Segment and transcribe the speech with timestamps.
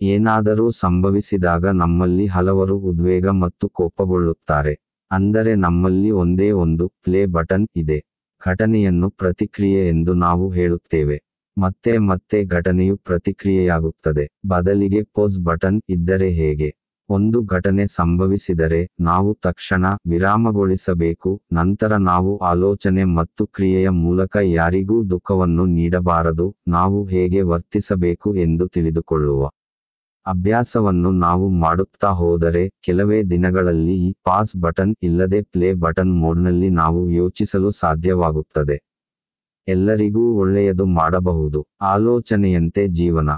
[0.00, 4.74] ಏನಾದರೂ ಸಂಭವಿಸಿದಾಗ ನಮ್ಮಲ್ಲಿ ಹಲವರು ಉದ್ವೇಗ ಮತ್ತು ಕೋಪಗೊಳ್ಳುತ್ತಾರೆ.
[5.10, 7.98] ಅಂದರೆ ನಮ್ಮಲ್ಲಿ ಒಂದೇ ಒಂದು ಪ್ಲೇ ಬಟನ್ ಇದೆ.
[8.46, 11.22] ಘಟನೆಯನ್ನು ಪ್ರತಿಕ್ರಿಯೆ ಎಂದು ನಾವು ಹೇಳುತ್ತೇವೆ.
[11.56, 14.24] ಮತ್ತೆ ಮತ್ತೆ ಘಟನೆಯು ಪ್ರತಿಕ್ರಿಯೆಯಾಗುತ್ತದೆ.
[14.46, 16.68] ಬದಲಿಗೆ ಪೋಸ್ ಬಟನ್ ಇದ್ದರೆ ಹೇಗೆ?
[17.08, 26.56] ಒಂದು ಘಟನೆ ಸಂಭವಿಸಿದರೆ ನಾವು ತಕ್ಷಣ ವಿರಾಮಗೊಳಿಸಬೇಕು, ನಂತರ ನಾವು ಆಲೋಚನೆ ಮತ್ತು ಕ್ರಿಯೆಯ ಮೂಲಕ ಯಾರಿಗೂ ದುಃಖವನ್ನು ನೀಡಬಾರದು,
[26.68, 29.42] ನಾವು ಹೇಗೆ ವರ್ತಿಸಬೇಕು ಎಂದು ತಿಳಿದುಕೊಳ್ಳುವ.
[30.26, 37.70] ಅಭ್ಯಾಸವನ್ನು ನಾವು ಮಾಡುತ್ತಾ ಹೋದರೆ ಕೆಲವೇ ದಿನಗಳಲ್ಲಿ ಈ ಪಾಸ್ ಬಟನ್ ಇಲ್ಲದೆ ಪ್ಲೇ ಬಟನ್ ಮೋಡ್ನಲ್ಲಿ ನಾವು ಯೋಚಿಸಲು
[37.70, 38.76] ಸಾಧ್ಯವಾಗುತ್ತದೆ.
[39.68, 41.60] ಎಲ್ಲರಿಗೂ ಒಳ್ಳೆಯದು ಮಾಡಬಹುದು.
[41.82, 43.30] ಆಲೋಚನೆಯಂತೆ ಜೀವನ.